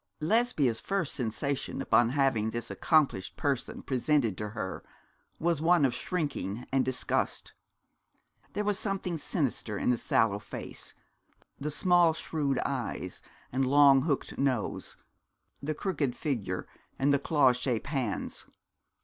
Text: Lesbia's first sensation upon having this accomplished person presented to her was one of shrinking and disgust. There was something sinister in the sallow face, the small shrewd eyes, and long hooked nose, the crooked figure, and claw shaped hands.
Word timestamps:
Lesbia's 0.19 0.79
first 0.79 1.13
sensation 1.13 1.79
upon 1.79 2.09
having 2.09 2.49
this 2.49 2.71
accomplished 2.71 3.37
person 3.37 3.83
presented 3.83 4.35
to 4.35 4.49
her 4.49 4.83
was 5.37 5.61
one 5.61 5.85
of 5.85 5.93
shrinking 5.93 6.65
and 6.71 6.83
disgust. 6.83 7.53
There 8.53 8.63
was 8.63 8.79
something 8.79 9.19
sinister 9.19 9.77
in 9.77 9.91
the 9.91 9.99
sallow 9.99 10.39
face, 10.39 10.95
the 11.59 11.69
small 11.69 12.13
shrewd 12.13 12.57
eyes, 12.65 13.21
and 13.51 13.67
long 13.67 14.01
hooked 14.01 14.39
nose, 14.39 14.97
the 15.61 15.75
crooked 15.75 16.15
figure, 16.15 16.67
and 16.97 17.13
claw 17.23 17.51
shaped 17.51 17.85
hands. 17.85 18.47